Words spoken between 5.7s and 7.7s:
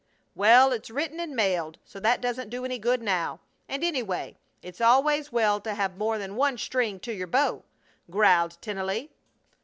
have more than one string to your bow!"